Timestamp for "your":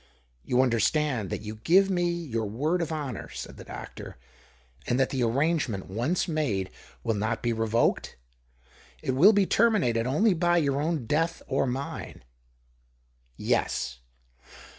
2.11-2.47, 10.57-10.81